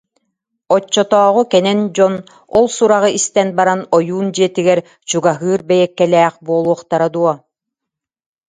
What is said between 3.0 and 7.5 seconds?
истэн баран, ойуун дьиэтигэр чугаһыыр бэйэккэлээх буолуохтара дуо